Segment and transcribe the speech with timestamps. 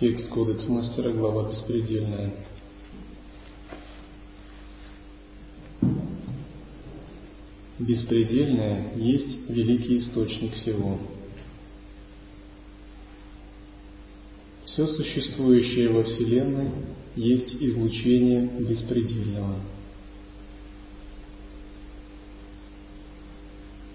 [0.00, 2.32] Текст Кодекс Мастера, глава беспредельная.
[7.80, 10.98] Беспредельное есть великий источник всего.
[14.66, 16.70] Все существующее во Вселенной
[17.16, 19.56] есть излучение беспредельного.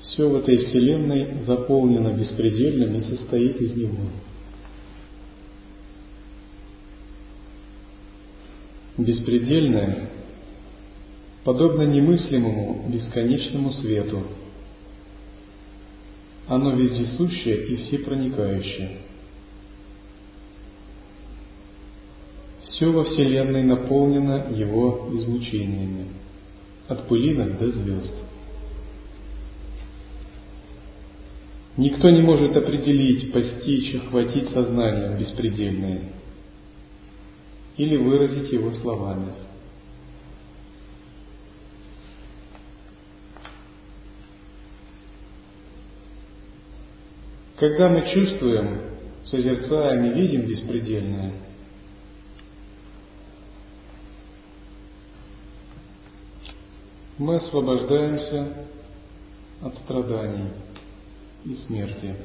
[0.01, 4.09] Все в этой Вселенной заполнено беспредельным и состоит из него.
[8.97, 10.09] Беспредельное
[11.43, 14.23] подобно немыслимому бесконечному свету.
[16.47, 18.97] Оно вездесущее и всепроникающее.
[22.61, 26.07] Все во Вселенной наполнено его излучениями,
[26.87, 28.13] от пылинок до звезд.
[31.77, 36.01] Никто не может определить, постичь, охватить сознанием беспредельное–
[37.77, 39.33] или выразить его словами.
[47.57, 48.81] Когда мы чувствуем,
[49.23, 51.33] созерцаем и видим беспредельное,
[57.17, 58.67] мы освобождаемся
[59.61, 60.49] от страданий
[61.45, 62.15] и смерти.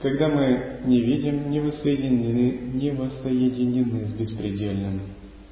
[0.00, 5.00] Когда мы не видим, не воссоединены, не воссоединены с беспредельным,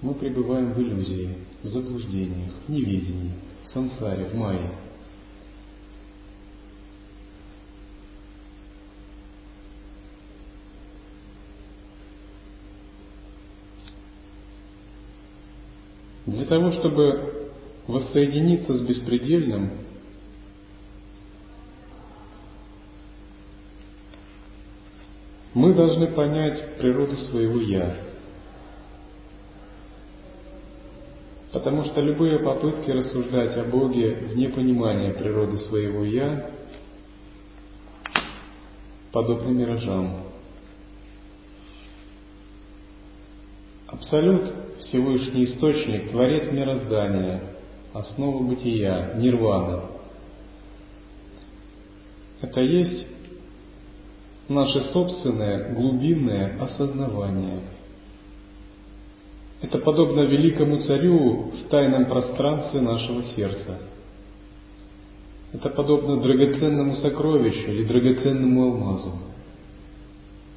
[0.03, 1.31] мы пребываем в иллюзии,
[1.63, 3.33] в заблуждениях, в неведении,
[3.65, 4.71] в сансаре, в майе.
[16.27, 17.51] Для того, чтобы
[17.87, 19.86] воссоединиться с беспредельным,
[25.57, 27.97] Мы должны понять природу своего «я».
[31.51, 36.51] Потому что любые попытки рассуждать о Боге вне понимания природы своего «я»
[39.13, 40.25] подобны миражам.
[43.87, 47.41] Абсолют, Всевышний Источник, Творец мироздания,
[47.95, 49.85] основа бытия, нирвана.
[52.43, 53.16] Это есть
[54.49, 57.61] наше собственное глубинное осознавание.
[59.61, 63.79] Это подобно великому царю в тайном пространстве нашего сердца.
[65.53, 69.13] Это подобно драгоценному сокровищу или драгоценному алмазу.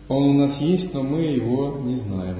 [0.09, 2.37] Он у нас есть, но мы его не знаем.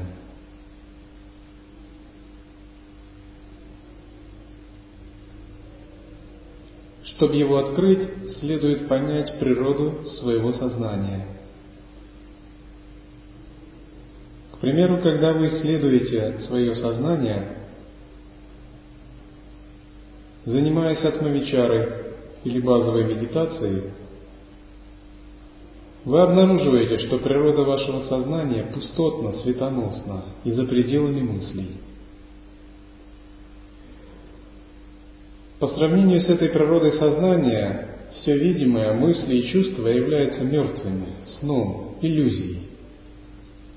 [7.04, 11.26] Чтобы его открыть, следует понять природу своего сознания–
[14.62, 17.58] Примеру, когда вы исследуете свое сознание,
[20.46, 21.88] занимаясь атмавичарой
[22.44, 23.92] или базовой медитацией,
[26.04, 31.78] вы обнаруживаете, что природа вашего сознания пустотна, светоносна и за пределами мыслей.
[35.60, 41.08] По сравнению с этой природой сознания, все видимое, мысли и чувства являются мертвыми,
[41.40, 42.69] сном, иллюзией.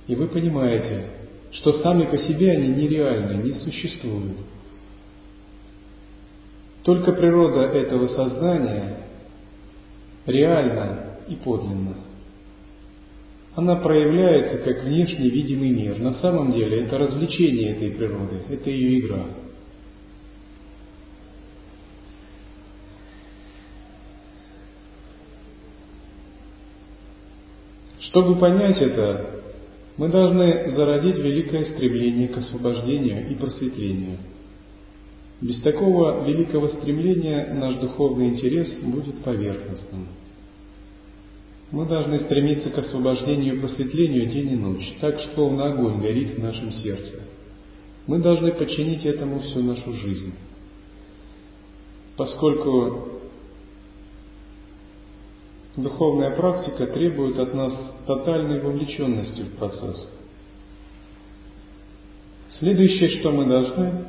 [0.06, 1.06] И вы понимаете,
[1.52, 4.38] что сами по себе они нереальны, не существуют.
[6.82, 8.98] Только природа этого сознания
[10.26, 11.96] реальна и подлинна.
[13.54, 15.98] Она проявляется как внешне видимый мир.
[15.98, 19.26] На самом деле это развлечение этой природы, это ее игра.
[28.00, 29.41] Чтобы понять это,
[29.96, 34.18] мы должны зародить великое стремление к освобождению и просветлению.
[35.40, 40.06] Без такого великого стремления наш духовный интерес будет поверхностным.
[41.72, 46.42] Мы должны стремиться к освобождению и просветлению день и ночь, так словно огонь горит в
[46.42, 47.22] нашем сердце.
[48.06, 50.34] Мы должны подчинить этому всю нашу жизнь.
[52.16, 53.21] Поскольку
[55.76, 57.72] духовная практика требует от нас
[58.06, 60.08] тотальной вовлеченности в процесс.
[62.58, 64.04] Следующее, что мы должны,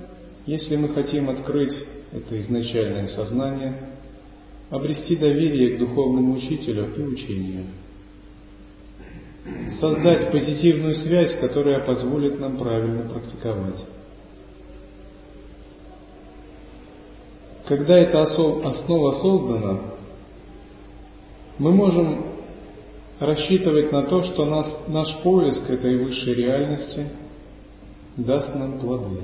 [0.46, 1.74] если мы хотим открыть
[2.12, 3.90] это изначальное сознание,
[4.70, 7.66] обрести доверие к духовному учителю и учению.
[9.80, 13.84] Создать позитивную связь, которая позволит нам правильно практиковать.
[17.66, 19.93] Когда эта основа создана,
[21.60, 22.26] мы можем
[23.20, 27.08] рассчитывать на то, что нас, наш поиск этой высшей реальности
[28.18, 29.22] даст нам плоды.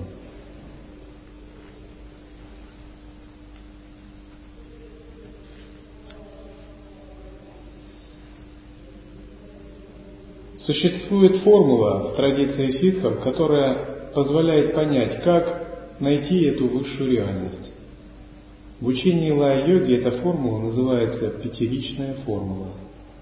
[10.59, 17.73] Существует формула в традиции ситхов, которая позволяет понять, как найти эту высшую реальность.
[18.79, 22.69] В учении лая-йоги эта формула называется пятеричная формула.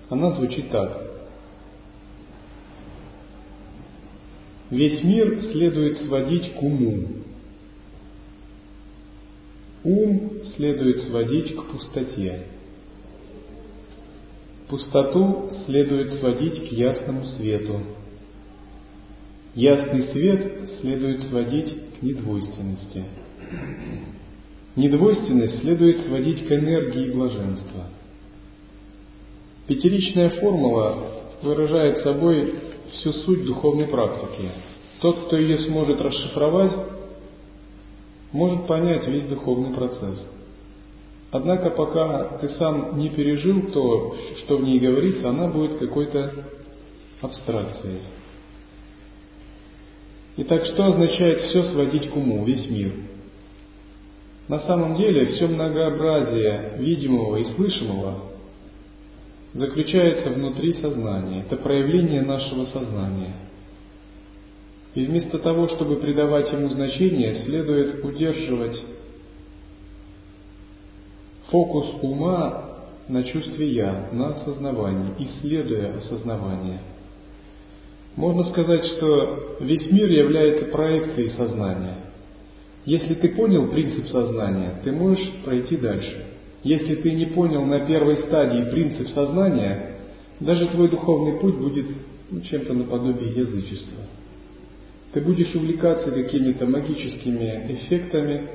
[0.09, 1.01] Она звучит так.
[4.69, 7.07] Весь мир следует сводить к уму.
[9.83, 12.43] Ум следует сводить к пустоте.
[14.67, 17.81] Пустоту следует сводить к ясному свету.
[19.55, 23.05] Ясный свет следует сводить к недвойственности.
[24.77, 27.87] Недвойственность следует сводить к энергии блаженства.
[29.67, 30.99] Пятеричная формула
[31.41, 32.55] выражает собой
[32.93, 34.49] всю суть духовной практики.
[35.01, 36.71] Тот, кто ее сможет расшифровать,
[38.31, 40.25] может понять весь духовный процесс–
[41.31, 46.45] Однако пока ты сам не пережил то, что в ней говорится, она будет какой-то
[47.21, 48.01] абстракцией.
[50.37, 52.93] Итак, что означает все сводить к уму, весь мир?
[54.47, 58.19] На самом деле все многообразие видимого и слышимого
[59.53, 61.41] заключается внутри сознания.
[61.41, 63.33] Это проявление нашего сознания.
[64.95, 68.81] И вместо того, чтобы придавать ему значение, следует удерживать
[71.49, 72.77] Фокус ума
[73.07, 76.79] на чувстве «я», на осознавании, исследуя осознавание.
[78.17, 82.06] Можно сказать, что весь мир является проекцией сознания.
[82.87, 86.25] Если ты понял принцип сознания, ты можешь пройти дальше.
[86.63, 89.97] Если ты не понял на первой стадии принцип сознания,
[90.39, 91.85] даже твой духовный путь будет
[92.31, 93.99] ну, чем-то наподобие язычества.
[95.13, 98.47] Ты будешь увлекаться какими-то магическими эффектами,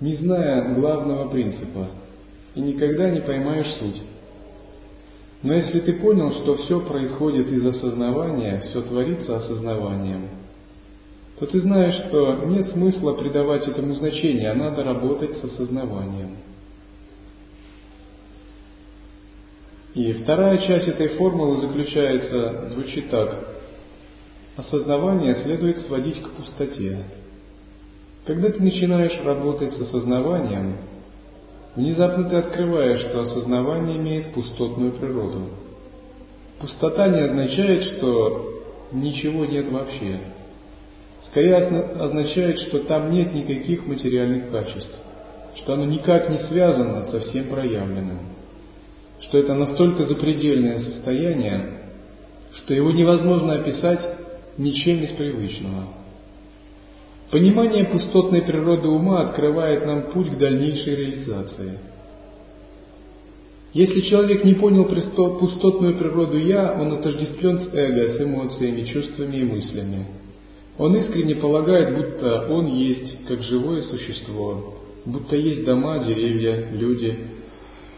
[0.00, 1.90] не зная главного принципа–
[2.54, 4.02] и никогда не поймаешь суть.
[5.42, 10.28] Но если ты понял, что все происходит из осознавания, все творится осознаванием,
[11.40, 16.36] то ты знаешь, что нет смысла придавать этому значение, а надо работать с осознаванием.
[19.94, 23.48] И вторая часть этой формулы заключается, звучит так.
[24.56, 26.98] Осознавание следует сводить к пустоте.
[28.26, 30.76] Когда ты начинаешь работать с осознаванием,
[31.76, 35.50] Внезапно ты открываешь, что осознавание имеет пустотную природу.
[36.60, 38.60] Пустота не означает, что
[38.90, 40.18] ничего нет вообще.
[41.26, 44.98] Скорее означает, что там нет никаких материальных качеств,
[45.56, 48.18] что оно никак не связано со всем проявленным,
[49.20, 51.82] что это настолько запредельное состояние,
[52.56, 54.00] что его невозможно описать
[54.58, 55.88] ничем из привычного.
[57.30, 61.78] Понимание пустотной природы ума открывает нам путь к дальнейшей реализации.
[63.72, 69.44] Если человек не понял пустотную природу «я», он отождествлен с эго, с эмоциями, чувствами и
[69.44, 70.06] мыслями.
[70.78, 74.74] Он искренне полагает, будто он есть, как живое существо,
[75.04, 77.18] будто есть дома, деревья, люди,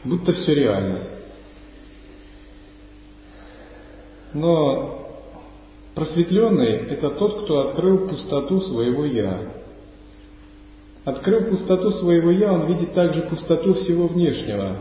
[0.04, 0.98] будто все реально.
[4.34, 5.02] Но
[5.94, 9.40] Просветленный– это тот, кто открыл пустоту своего «я».
[11.04, 14.78] Открыв пустоту своего «я», он видит также пустоту всего внешнего.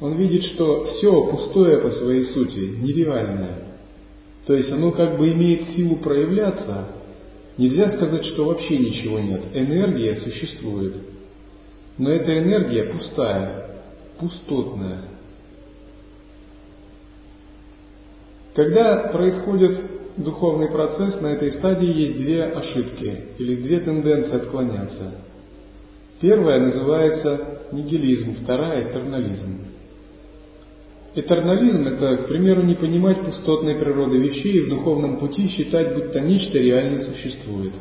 [0.00, 3.61] Он видит, что все пустое по своей сути, нереальное.
[4.46, 6.88] То есть оно как бы имеет силу проявляться.
[7.58, 9.42] Нельзя сказать, что вообще ничего нет.
[9.54, 10.94] Энергия существует.
[11.98, 13.82] Но эта энергия пустая,
[14.18, 15.02] пустотная.
[18.54, 19.80] Когда происходит
[20.16, 25.14] духовный процесс, на этой стадии есть две ошибки или две тенденции отклоняться.
[26.20, 29.71] Первая называется нигилизм, вторая– этернализм.
[31.14, 36.20] Этернализм– это, к примеру, не понимать пустотной природы вещей и в духовном пути считать, будто
[36.20, 37.74] нечто реально существует.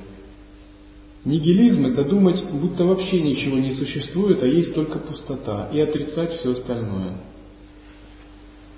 [1.23, 6.51] Нигилизм– это думать, будто вообще ничего не существует, а есть только пустота, и отрицать все
[6.51, 7.19] остальное.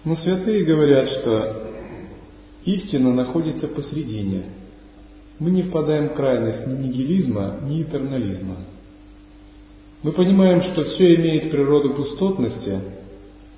[0.05, 1.71] Но святые говорят, что
[2.65, 4.43] истина находится посредине.
[5.39, 8.57] Мы не впадаем в крайность ни нигилизма, ни этернализма–
[10.03, 12.77] мы понимаем, что все имеет природу пустотности,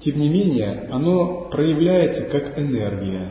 [0.02, 3.30] тем не менее оно проявляется как энергия.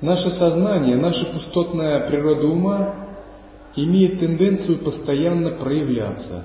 [0.00, 2.94] Наше сознание, наша пустотная природа ума
[3.76, 6.44] имеет тенденцию постоянно проявляться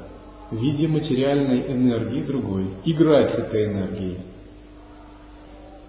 [0.49, 4.17] в виде материальной энергии другой, играть с этой энергией.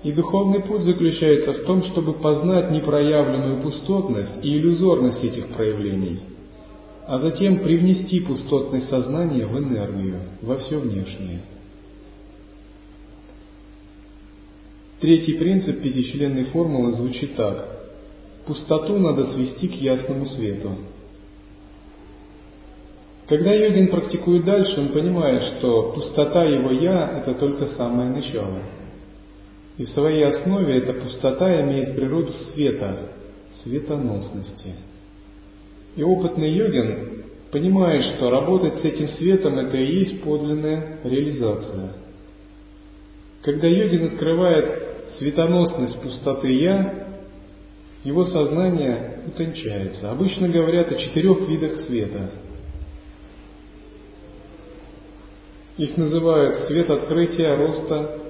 [0.03, 6.21] И духовный путь заключается в том, чтобы познать непроявленную пустотность и иллюзорность этих проявлений–
[7.07, 11.43] а затем привнести пустотность сознания в энергию, во все внешнее.
[15.03, 17.69] Третий принцип пятичленной формулы звучит так.
[18.47, 20.77] Пустоту надо свести к ясному свету.
[23.27, 28.61] Когда йогин практикует дальше, он понимает, что пустота его «я»– это только самое начало.
[29.77, 33.11] И в своей основе эта пустота имеет природу света,
[33.63, 34.75] светоносности–
[35.97, 41.93] и опытный йогин понимает, что работать с этим светом– это и есть подлинная реализация.
[43.43, 47.09] Когда йогин открывает светоносность пустоты «я»,
[48.05, 50.11] его сознание утончается.
[50.11, 52.31] Обычно говорят о четырех видах света.
[55.79, 58.21] Их называют свет открытия, роста,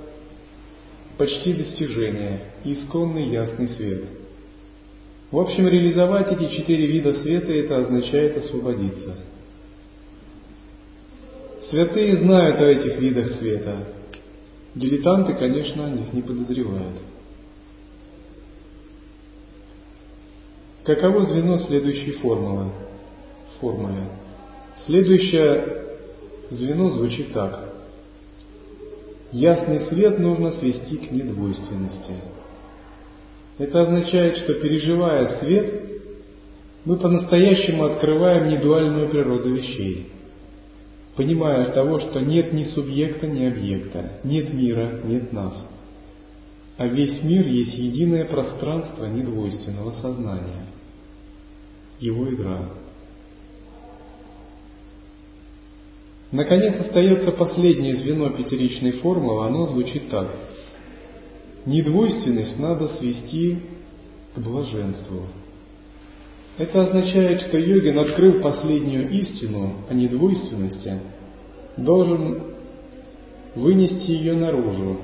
[1.17, 4.05] почти достижения и исконный ясный свет–
[5.33, 9.17] в общем, реализовать эти четыре вида света– это означает освободиться.
[11.71, 13.79] Святые знают о этих видах света.
[14.75, 16.99] Дилетанты, конечно, о них не подозревают.
[20.85, 22.71] Каково звено следующей формулы?
[23.61, 24.09] Формуле.
[24.87, 25.87] Следующее
[26.51, 27.73] звено звучит так.
[29.31, 32.15] Ясный свет нужно свести к недвойственности–
[33.59, 35.83] это означает, что переживая свет,
[36.85, 40.09] мы по-настоящему открываем недуальную природу вещей,
[41.17, 45.67] понимая того, что нет ни субъекта, ни объекта, нет мира, нет нас,
[46.77, 50.67] а весь мир есть единое пространство недвойственного сознания,
[52.01, 52.69] его игра.
[56.31, 60.29] Наконец остается последнее звено пятеричной формулы, оно звучит так–
[61.65, 63.59] Недвойственность надо свести
[64.35, 65.29] к блаженству.
[66.59, 70.99] Это означает, что йогин, открыв последнюю истину о недвойственности,
[71.77, 72.43] должен
[73.55, 74.99] вынести ее наружу,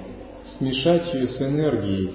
[0.59, 2.11] смешать ее с энергией,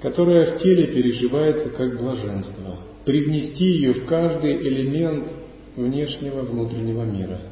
[0.00, 5.28] которая в теле переживается как блаженство, привнести ее в каждый элемент
[5.76, 7.40] внешнего внутреннего мира–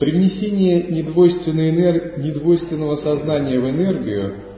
[0.00, 4.34] Привнесение недвойственного сознания в энергию–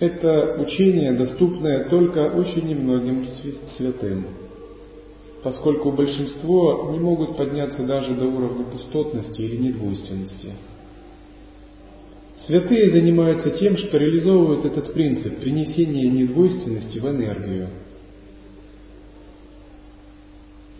[0.00, 3.26] это учение, доступное только очень немногим
[3.76, 4.26] святым,
[5.42, 10.54] поскольку большинство не могут подняться даже до уровня пустотности или недвойственности.
[12.46, 17.68] Святые занимаются тем, что реализовывают этот принцип принесения недвойственности в энергию–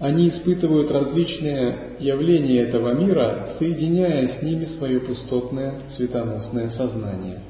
[0.00, 7.40] они испытывают различные явления этого мира, соединяя с ними свое пустотное светоносное сознание.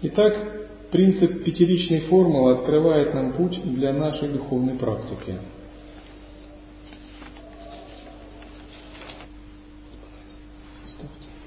[0.00, 5.34] Итак, принцип пятеричной формулы открывает нам путь для нашей духовной практики–
[11.00, 11.37] Oh.